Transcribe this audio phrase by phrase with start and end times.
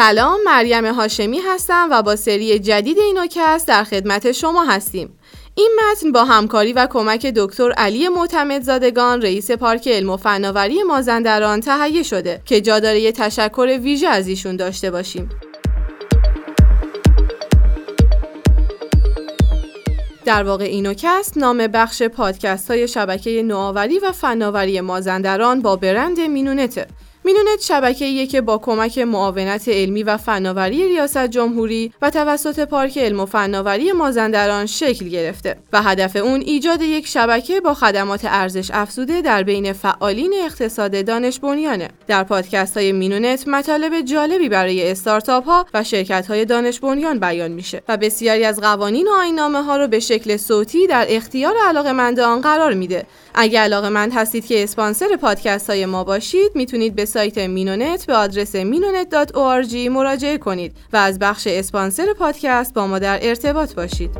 [0.00, 5.18] سلام مریم هاشمی هستم و با سری جدید اینوکست در خدمت شما هستیم.
[5.54, 11.60] این متن با همکاری و کمک دکتر علی معتمدزادگان رئیس پارک علم و فناوری مازندران
[11.60, 15.28] تهیه شده که جا داره یه تشکر ویژه از ایشون داشته باشیم.
[20.24, 26.86] در واقع اینوکست نام بخش پادکست های شبکه نوآوری و فناوری مازندران با برند مینونته.
[27.24, 33.20] مینونت شبکه که با کمک معاونت علمی و فناوری ریاست جمهوری و توسط پارک علم
[33.20, 39.22] و فناوری مازندران شکل گرفته و هدف اون ایجاد یک شبکه با خدمات ارزش افزوده
[39.22, 41.88] در بین فعالین اقتصاد دانش بنیانه.
[42.06, 47.50] در پادکست های مینونت مطالب جالبی برای استارتاپ ها و شرکت های دانش بنیان بیان
[47.50, 52.40] میشه و بسیاری از قوانین و آینامه ها رو به شکل صوتی در اختیار علاقمندان
[52.40, 57.38] قرار میده اگر علاقه مند هستید که اسپانسر پادکست های ما باشید می‌تونید به سایت
[57.38, 63.74] مینونت به آدرس minonet.org مراجعه کنید و از بخش اسپانسر پادکست با ما در ارتباط
[63.74, 64.10] باشید.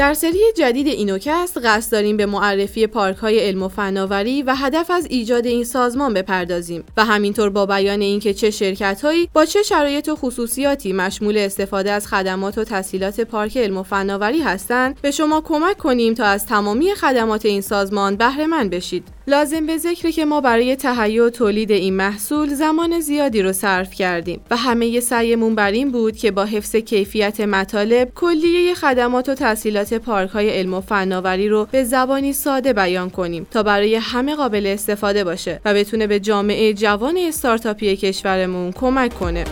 [0.00, 4.90] در سری جدید اینوکست قصد داریم به معرفی پارک های علم و فناوری و هدف
[4.90, 9.62] از ایجاد این سازمان بپردازیم و همینطور با بیان اینکه چه شرکت هایی با چه
[9.62, 15.10] شرایط و خصوصیاتی مشمول استفاده از خدمات و تسهیلات پارک علم و فناوری هستند به
[15.10, 19.19] شما کمک کنیم تا از تمامی خدمات این سازمان بهره مند بشید.
[19.26, 23.94] لازم به ذکر که ما برای تهیه و تولید این محصول زمان زیادی رو صرف
[23.94, 29.34] کردیم و همه سعیمون بر این بود که با حفظ کیفیت مطالب کلیه خدمات و
[29.34, 34.34] تسهیلات پارک های علم و فناوری رو به زبانی ساده بیان کنیم تا برای همه
[34.34, 39.44] قابل استفاده باشه و بتونه به جامعه جوان استارتاپی کشورمون کمک کنه.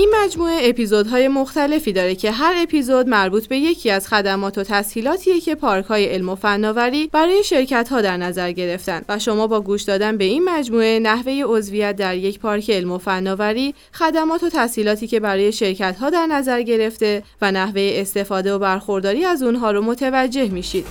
[0.00, 5.40] این مجموعه اپیزودهای مختلفی داره که هر اپیزود مربوط به یکی از خدمات و تسهیلاتیه
[5.40, 9.60] که پارک های علم و فناوری برای شرکت ها در نظر گرفتن و شما با
[9.60, 14.48] گوش دادن به این مجموعه نحوه عضویت در یک پارک علم و فناوری خدمات و
[14.48, 19.70] تسهیلاتی که برای شرکت ها در نظر گرفته و نحوه استفاده و برخورداری از اونها
[19.70, 20.86] رو متوجه میشید.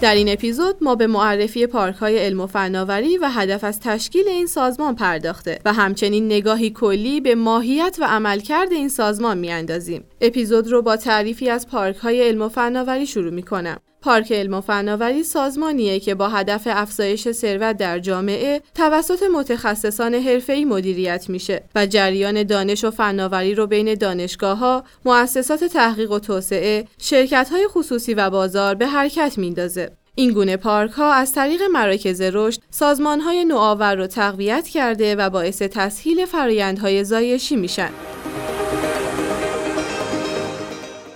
[0.00, 4.28] در این اپیزود ما به معرفی پارک های علم و فناوری و هدف از تشکیل
[4.28, 10.04] این سازمان پرداخته و همچنین نگاهی کلی به ماهیت و عملکرد این سازمان میاندازیم.
[10.20, 13.80] اپیزود رو با تعریفی از پارک های علم و فناوری شروع می کنم.
[14.02, 20.64] پارک علم و فناوری سازمانیه که با هدف افزایش ثروت در جامعه توسط متخصصان حرفه‌ای
[20.64, 26.86] مدیریت میشه و جریان دانش و فناوری رو بین دانشگاه ها، مؤسسات تحقیق و توسعه،
[26.98, 29.90] شرکت های خصوصی و بازار به حرکت میندازه.
[30.14, 35.30] این گونه پارک ها از طریق مراکز رشد سازمان های نوآور رو تقویت کرده و
[35.30, 37.90] باعث تسهیل فرایندهای زایشی میشن.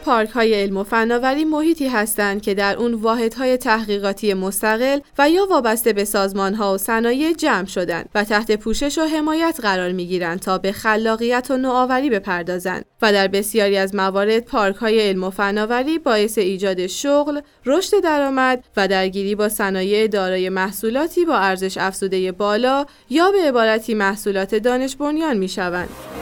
[0.05, 5.47] پارک های علم و فناوری محیطی هستند که در اون واحدهای تحقیقاتی مستقل و یا
[5.47, 10.07] وابسته به سازمان ها و صنایع جمع شدند و تحت پوشش و حمایت قرار می
[10.07, 15.25] گیرند تا به خلاقیت و نوآوری بپردازند و در بسیاری از موارد پارک های علم
[15.25, 21.79] و فناوری باعث ایجاد شغل، رشد درآمد و درگیری با صنایع دارای محصولاتی با ارزش
[21.79, 26.14] افزوده بالا یا به عبارتی محصولات دانش بنیان می شوند.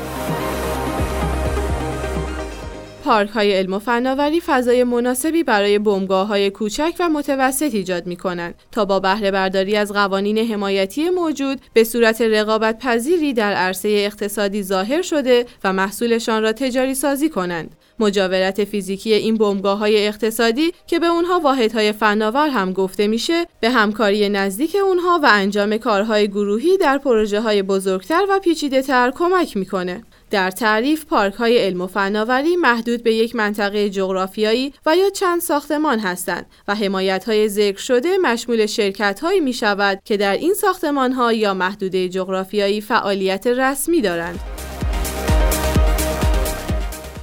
[3.04, 8.16] پارک های علم و فناوری فضای مناسبی برای بمگاه های کوچک و متوسط ایجاد می
[8.16, 13.88] کنند تا با بهره برداری از قوانین حمایتی موجود به صورت رقابت پذیری در عرصه
[13.88, 17.76] اقتصادی ظاهر شده و محصولشان را تجاری سازی کنند.
[17.98, 23.70] مجاورت فیزیکی این بمگاه های اقتصادی که به اونها واحدهای فناور هم گفته میشه به
[23.70, 29.56] همکاری نزدیک اونها و انجام کارهای گروهی در پروژه های بزرگتر و پیچیده تر کمک
[29.56, 30.02] می‌کنه.
[30.32, 35.40] در تعریف پارک های علم و فناوری محدود به یک منطقه جغرافیایی و یا چند
[35.40, 40.54] ساختمان هستند و حمایت های ذکر شده مشمول شرکت هایی می شود که در این
[40.54, 44.40] ساختمان ها یا محدوده جغرافیایی فعالیت رسمی دارند.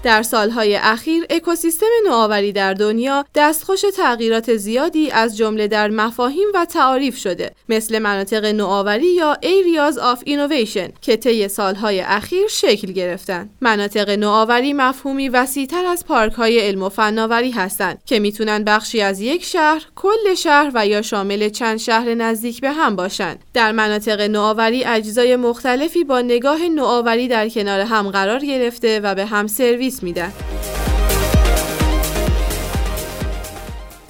[0.04, 6.66] در سالهای اخیر اکوسیستم نوآوری در دنیا دستخوش تغییرات زیادی از جمله در مفاهیم و
[6.66, 13.50] تعاریف شده مثل مناطق نوآوری یا Areas of Innovation که طی سالهای اخیر شکل گرفتن
[13.62, 19.22] مناطق نوآوری مفهومی وسیعتر از پارک های علم و فناوری هستند که می‌تونن بخشی از
[19.22, 23.40] یک شهر، کل شهر و یا شامل چند شهر نزدیک به هم باشند.
[23.54, 29.25] در مناطق نوآوری اجزای مختلفی با نگاه نوآوری در کنار هم قرار گرفته و به
[29.25, 30.34] هم سرویس میدن.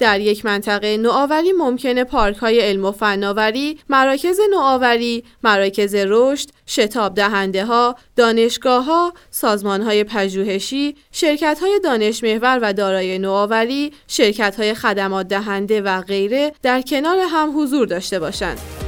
[0.00, 7.14] در یک منطقه نوآوری ممکنه پارک های علم و فناوری، مراکز نوآوری، مراکز رشد، شتاب
[7.14, 14.56] دهنده ها، دانشگاه ها، سازمان های پژوهشی، شرکت های دانش محور و دارای نوآوری، شرکت
[14.56, 18.79] های خدمات دهنده و غیره در کنار هم حضور داشته باشند.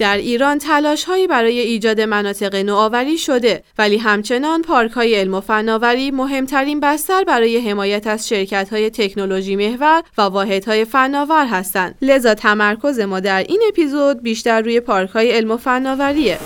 [0.00, 5.40] در ایران تلاش هایی برای ایجاد مناطق نوآوری شده ولی همچنان پارک های علم و
[5.40, 11.94] فناوری مهمترین بستر برای حمایت از شرکت های تکنولوژی محور و واحد های فناور هستند
[12.02, 16.38] لذا تمرکز ما در این اپیزود بیشتر روی پارک های علم و فناوریه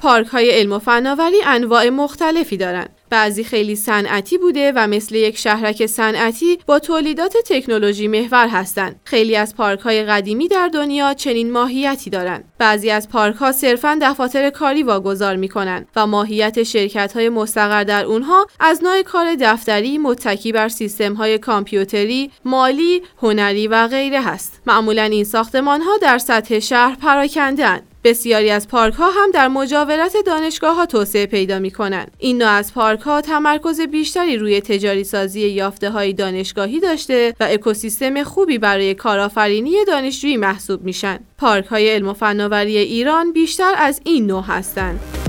[0.00, 3.01] پارک های علم و فناوری انواع مختلفی دارند.
[3.12, 9.00] بعضی خیلی صنعتی بوده و مثل یک شهرک صنعتی با تولیدات تکنولوژی محور هستند.
[9.04, 12.44] خیلی از پارک های قدیمی در دنیا چنین ماهیتی دارند.
[12.58, 17.84] بعضی از پارک ها صرفا دفاتر کاری واگذار می کنند و ماهیت شرکت های مستقر
[17.84, 24.20] در اونها از نوع کار دفتری متکی بر سیستم های کامپیوتری، مالی، هنری و غیره
[24.20, 24.62] هست.
[24.66, 30.16] معمولا این ساختمان ها در سطح شهر پراکنده بسیاری از پارک ها هم در مجاورت
[30.26, 32.10] دانشگاه ها توسعه پیدا می کنند.
[32.18, 37.46] این نوع از پارک ها تمرکز بیشتری روی تجاری سازی یافته های دانشگاهی داشته و
[37.50, 41.18] اکوسیستم خوبی برای کارآفرینی دانشجویی محسوب میشن.
[41.38, 45.21] پارک های علم و فناوری ایران بیشتر از این نوع هستند.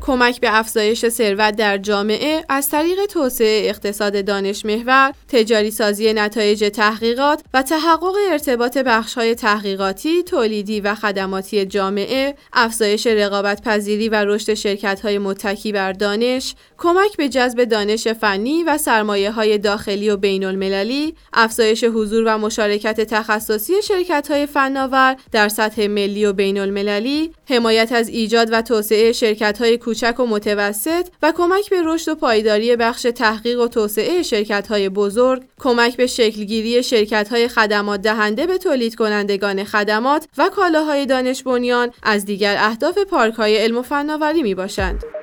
[0.00, 6.70] کمک به افزایش ثروت در جامعه از طریق توسعه اقتصاد دانش محور، تجاری سازی نتایج
[6.74, 14.54] تحقیقات و تحقق ارتباط بخش‌های تحقیقاتی، تولیدی و خدماتی جامعه، افزایش رقابت پذیری و رشد
[14.54, 20.44] شرکت‌های متکی بر دانش، کمک به جذب دانش فنی و سرمایه های داخلی و بین
[20.44, 27.30] المللی، افزایش حضور و مشارکت تخصصی شرکت های فناور در سطح ملی و بین المللی،
[27.48, 32.14] حمایت از ایجاد و توسعه شرکت های کوچک و متوسط و کمک به رشد و
[32.14, 38.46] پایداری بخش تحقیق و توسعه شرکت های بزرگ، کمک به شکلگیری شرکت های خدمات دهنده
[38.46, 43.82] به تولید کنندگان خدمات و کالاهای دانش بنیان از دیگر اهداف پارک های علم و
[43.82, 45.19] فناوری می باشند.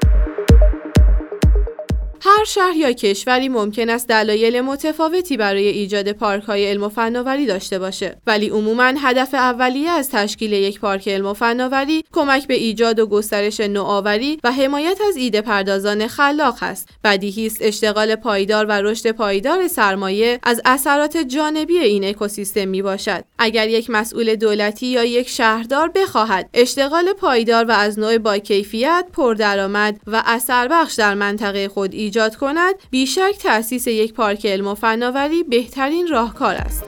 [2.27, 7.45] هر شهر یا کشوری ممکن است دلایل متفاوتی برای ایجاد پارک های علم و فناوری
[7.45, 8.17] داشته باشه.
[8.27, 13.07] ولی عموما هدف اولیه از تشکیل یک پارک علم و فناوری کمک به ایجاد و
[13.07, 16.89] گسترش نوآوری و حمایت از ایده پردازان خلاق است.
[17.03, 23.23] بدیهی است اشتغال پایدار و رشد پایدار سرمایه از اثرات جانبی این اکوسیستم می باشد.
[23.39, 29.05] اگر یک مسئول دولتی یا یک شهردار بخواهد اشتغال پایدار و از نوع با کیفیت
[29.13, 34.75] پردرآمد و اثر بخش در منطقه خود ایجاد کند بیشک تأسیس یک پارک علم و
[34.75, 36.83] فناوری بهترین راهکار است.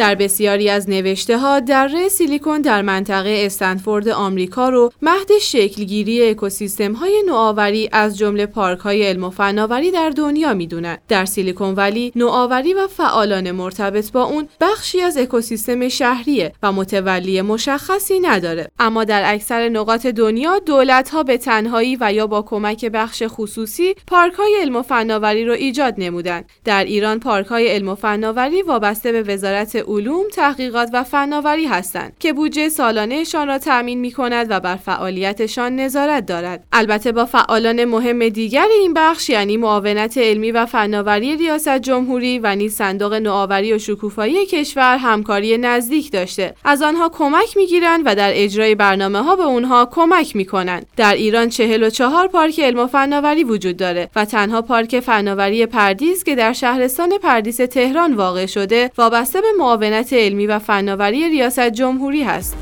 [0.00, 6.92] در بسیاری از نوشته ها در سیلیکون در منطقه استنفورد آمریکا رو مهد شکلگیری اکوسیستم
[6.92, 11.00] های نوآوری از جمله پارک های علم و فناوری در دنیا می‌دونند.
[11.08, 17.42] در سیلیکون ولی نوآوری و فعالان مرتبط با اون بخشی از اکوسیستم شهریه و متولی
[17.42, 18.70] مشخصی نداره.
[18.78, 23.94] اما در اکثر نقاط دنیا دولت ها به تنهایی و یا با کمک بخش خصوصی
[24.06, 26.44] پارک های علم و فناوری رو ایجاد نمودند.
[26.64, 32.12] در ایران پارک های علم و فناوری وابسته به وزارت علوم، تحقیقات و فناوری هستند
[32.20, 36.64] که بودجه سالانهشان را تأمین می کند و بر فعالیتشان نظارت دارد.
[36.72, 42.54] البته با فعالان مهم دیگر این بخش یعنی معاونت علمی و فناوری ریاست جمهوری و
[42.54, 46.54] نیز صندوق نوآوری و شکوفایی کشور همکاری نزدیک داشته.
[46.64, 50.86] از آنها کمک می گیرند و در اجرای برنامه ها به اونها کمک می کنند.
[50.96, 56.34] در ایران 44 پارک علم و فناوری وجود داره و تنها پارک فناوری پردیس که
[56.34, 59.79] در شهرستان پردیس تهران واقع شده وابسته به معاونت
[60.12, 62.56] علمی و فناوری ریاست جمهوری هست.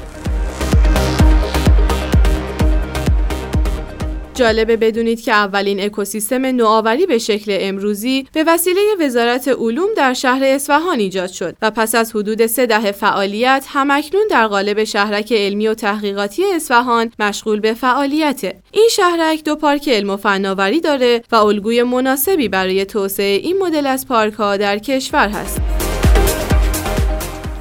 [4.39, 10.45] جالبه بدونید که اولین اکوسیستم نوآوری به شکل امروزی به وسیله وزارت علوم در شهر
[10.45, 15.69] اصفهان ایجاد شد و پس از حدود سه دهه فعالیت همکنون در قالب شهرک علمی
[15.69, 18.55] و تحقیقاتی اصفهان مشغول به فعالیت.
[18.73, 23.87] این شهرک دو پارک علم و فناوری داره و الگوی مناسبی برای توسعه این مدل
[23.87, 25.78] از پارک ها در کشور هست.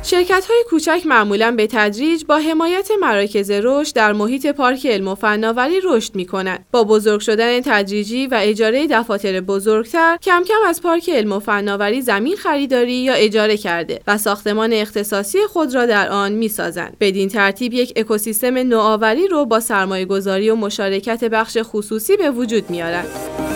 [0.10, 5.16] شرکت های کوچک معمولا به تدریج با حمایت مراکز رشد در محیط پارک علم و
[5.16, 6.66] فناوری رشد می کنند.
[6.72, 12.02] با بزرگ شدن تدریجی و اجاره دفاتر بزرگتر کم کم از پارک علم و فناوری
[12.02, 16.98] زمین خریداری یا اجاره کرده و ساختمان اختصاصی خود را در آن می سازند.
[17.00, 22.70] بدین ترتیب یک اکوسیستم نوآوری رو با سرمایه گذاری و مشارکت بخش خصوصی به وجود
[22.70, 23.47] میارند.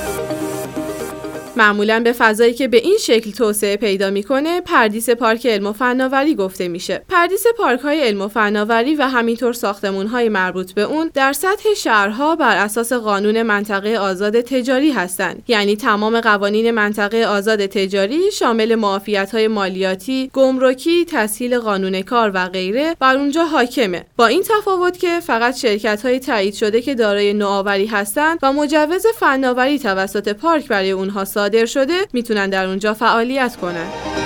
[1.56, 6.36] معمولا به فضایی که به این شکل توسعه پیدا می‌کنه پردیس پارک علم و فناوری
[6.36, 7.02] گفته میشه.
[7.10, 11.74] پردیس پارک های علم و فناوری و همینطور ساختمون های مربوط به اون در سطح
[11.78, 15.44] شهرها بر اساس قانون منطقه آزاد تجاری هستند.
[15.48, 22.46] یعنی تمام قوانین منطقه آزاد تجاری شامل معافیت های مالیاتی گمرکی تسهیل قانون کار و
[22.46, 24.06] غیره بر اونجا حاکمه.
[24.18, 29.06] با این تفاوت که فقط شرکت های تایید شده که دارای نوآوری هستند و مجوز
[29.20, 34.21] فناوری توسط پارک برای اونها صادر شده می‌تونن در اونجا فعالیت کنن.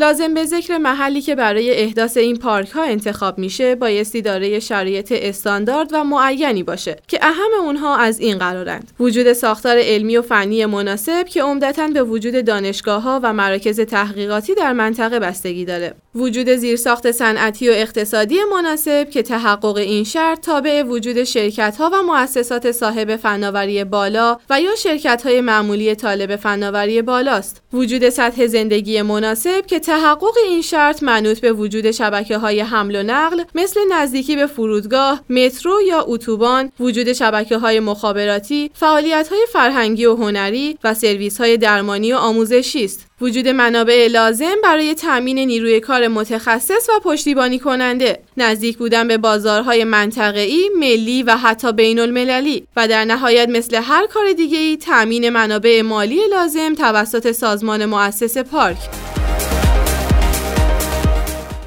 [0.00, 5.12] لازم به ذکر محلی که برای احداث این پارک ها انتخاب میشه بایستی دارای شرایط
[5.16, 8.90] استاندارد و معینی باشه که اهم اونها از این قرارند.
[9.00, 14.54] وجود ساختار علمی و فنی مناسب که عمدتا به وجود دانشگاه ها و مراکز تحقیقاتی
[14.54, 15.94] در منطقه بستگی داره.
[16.14, 22.02] وجود زیرساخت صنعتی و اقتصادی مناسب که تحقق این شرط تابع وجود شرکت ها و
[22.02, 27.62] مؤسسات صاحب فناوری بالا و یا شرکت های معمولی طالب فناوری بالاست.
[27.72, 33.02] وجود سطح زندگی مناسب که تحقق این شرط منوط به وجود شبکه های حمل و
[33.02, 40.06] نقل مثل نزدیکی به فرودگاه، مترو یا اتوبان، وجود شبکه های مخابراتی، فعالیت های فرهنگی
[40.06, 43.06] و هنری و سرویس های درمانی و آموزشی است.
[43.20, 49.84] وجود منابع لازم برای تأمین نیروی کار متخصص و پشتیبانی کننده، نزدیک بودن به بازارهای
[49.84, 55.82] منطقه‌ای، ملی و حتی بین المللی و در نهایت مثل هر کار دیگه‌ای تأمین منابع
[55.82, 58.78] مالی لازم توسط سازمان مؤسس پارک.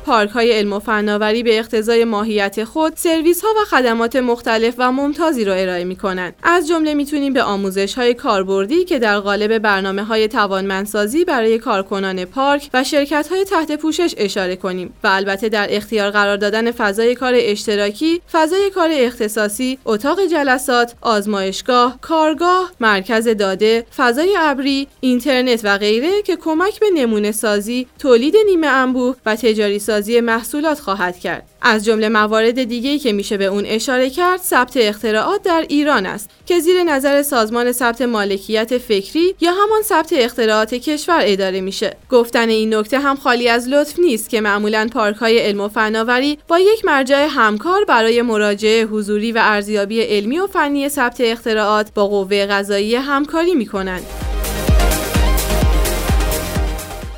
[0.05, 4.91] پارک های علم و فناوری به اقتضای ماهیت خود سرویس ها و خدمات مختلف و
[4.91, 9.57] ممتازی را ارائه می کنند از جمله می‌تونیم به آموزش های کاربردی که در قالب
[9.57, 15.49] برنامه های توانمندسازی برای کارکنان پارک و شرکت های تحت پوشش اشاره کنیم و البته
[15.49, 23.27] در اختیار قرار دادن فضای کار اشتراکی فضای کار اختصاصی اتاق جلسات آزمایشگاه کارگاه مرکز
[23.27, 29.35] داده فضای ابری اینترنت و غیره که کمک به نمونه سازی تولید نیمه انبوه و
[29.35, 29.79] تجاری
[30.21, 31.43] محصولات خواهد کرد.
[31.61, 36.29] از جمله موارد دیگه‌ای که میشه به اون اشاره کرد ثبت اختراعات در ایران است
[36.45, 42.49] که زیر نظر سازمان ثبت مالکیت فکری یا همان ثبت اختراعات کشور اداره میشه گفتن
[42.49, 46.59] این نکته هم خالی از لطف نیست که معمولا پارک های علم و فناوری با
[46.59, 52.45] یک مرجع همکار برای مراجعه حضوری و ارزیابی علمی و فنی ثبت اختراعات با قوه
[52.45, 54.32] قضایی همکاری می‌کنند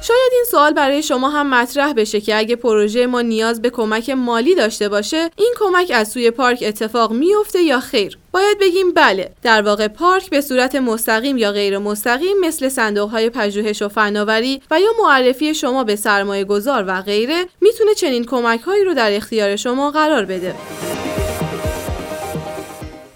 [0.08, 4.10] شاید این سوال برای شما هم مطرح بشه که اگه پروژه ما نیاز به کمک
[4.10, 9.32] مالی داشته باشه این کمک از سوی پارک اتفاق میفته یا خیر؟ باید بگیم بله
[9.44, 14.62] در واقع پارک به صورت مستقیم یا غیر مستقیم مثل صندوق های پژوهش و فناوری
[14.72, 19.16] و یا معرفی شما به سرمایه گذار و غیره می‌تونه چنین کمک هایی رو در
[19.16, 20.56] اختیار شما قرار بده.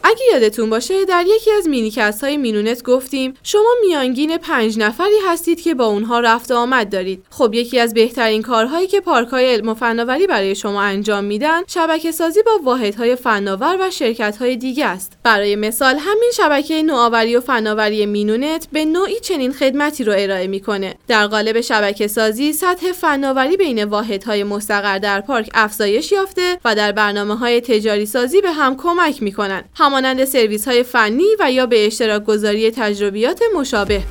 [0.03, 5.61] اگه یادتون باشه در یکی از مینوکست های مینونت گفتیم شما میانگین پنج نفری هستید
[5.61, 7.25] که با اونها رفت آمد دارید.
[7.29, 11.61] خب یکی از بهترین کارهایی که پارک های علم و فناوری برای شما انجام میدن
[11.67, 15.13] شبکه سازی با واحدهای فناور و شرکت های دیگه است.
[15.23, 20.95] برای مثال همین شبکه نوآوری و فناوری مینونت به نوعی چنین خدمتی رو ارائه می‌کنه.
[21.07, 26.91] در قالب شبکه سازی سطح فناوری بین واحدهای مستقر در پارک افزایش یافته و در
[26.91, 29.63] برنامه های تجاری سازی به هم کمک می‌کنن.
[29.89, 34.01] همانند سرویس های فنی و یا به اشتراک گذاری تجربیات مشابه.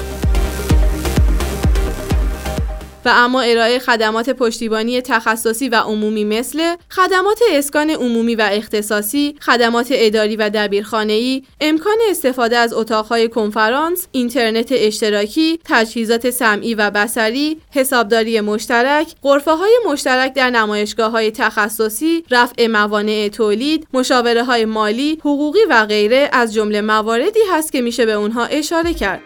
[3.09, 9.88] و اما ارائه خدمات پشتیبانی تخصصی و عمومی مثل خدمات اسکان عمومی و اختصاصی، خدمات
[9.91, 18.41] اداری و دبیرخانه‌ای، امکان استفاده از اتاقهای کنفرانس، اینترنت اشتراکی، تجهیزات سمعی و بصری، حسابداری
[18.41, 25.65] مشترک، غرفه های مشترک در نمایشگاه های تخصصی، رفع موانع تولید، مشاوره های مالی، حقوقی
[25.71, 29.21] و غیره از جمله مواردی هست که میشه به اونها اشاره کرد.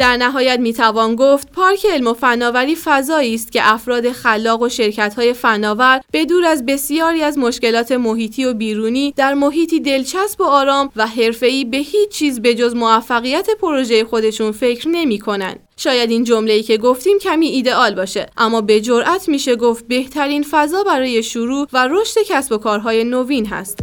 [0.00, 5.14] در نهایت می‌توان گفت پارک علم و فناوری فضایی است که افراد خلاق و شرکت
[5.14, 10.44] های فناور به دور از بسیاری از مشکلات محیطی و بیرونی در محیطی دلچسب و
[10.44, 15.56] آرام و حرفه‌ای به هیچ چیز به جز موفقیت پروژه خودشون فکر نمی کنن.
[15.76, 20.82] شاید این جمله‌ای که گفتیم کمی ایدئال باشه اما به جرأت میشه گفت بهترین فضا
[20.82, 23.78] برای شروع و رشد کسب و کارهای نوین هست.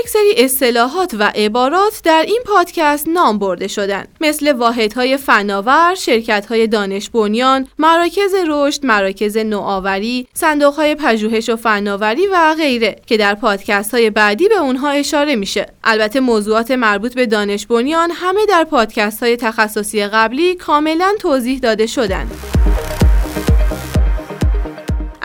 [0.00, 6.66] یک سری اصطلاحات و عبارات در این پادکست نام برده شدن مثل واحدهای فناور، شرکت‌های
[6.66, 14.10] دانش بنیان، مراکز رشد، مراکز نوآوری، صندوق‌های پژوهش و فناوری و غیره که در پادکست‌های
[14.10, 15.66] بعدی به اونها اشاره میشه.
[15.84, 22.30] البته موضوعات مربوط به دانش بنیان همه در پادکست‌های تخصصی قبلی کاملا توضیح داده شدند.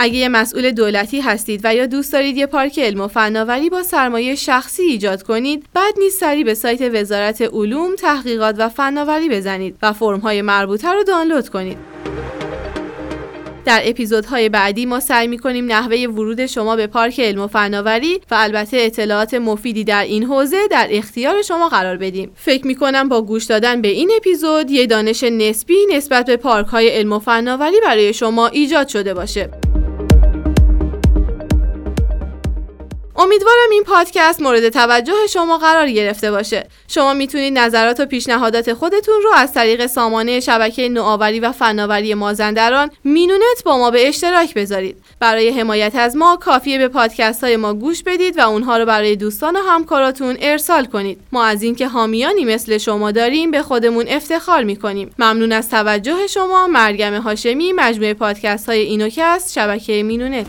[0.01, 3.83] اگه یه مسئول دولتی هستید و یا دوست دارید یه پارک علم و فناوری با
[3.83, 9.75] سرمایه شخصی ایجاد کنید بعد نیست سری به سایت وزارت علوم تحقیقات و فناوری بزنید
[9.81, 11.77] و فرم‌های مربوطه رو دانلود کنید.
[13.65, 18.35] در اپیزودهای بعدی ما سعی می‌کنیم نحوه ورود شما به پارک علم و فناوری و
[18.35, 22.31] البته اطلاعات مفیدی در این حوزه در اختیار شما قرار بدیم.
[22.35, 26.89] فکر می‌کنم با گوش دادن به این اپیزود یه دانش نسبی نسبت به پارک های
[26.89, 29.49] علم و فناوری برای شما ایجاد شده باشه.
[33.19, 36.67] امیدوارم این پادکست مورد توجه شما قرار گرفته باشه.
[36.87, 42.91] شما می‌تونید نظرات و پیشنهادات خودتون رو از طریق سامانه شبکه نوآوری و فناوری مازندران
[43.03, 44.97] مینونت با ما به اشتراک بذارید.
[45.19, 49.15] برای حمایت از ما کافیه به پادکست های ما گوش بدید و اونها رو برای
[49.15, 51.19] دوستان و همکاراتون ارسال کنید.
[51.31, 55.15] ما از اینکه حامیانی مثل شما داریم به خودمون افتخار می‌کنیم.
[55.19, 56.67] ممنون از توجه شما.
[56.67, 60.47] مریم هاشمی مجموعه پادکست های مینوکست شبکه مینونت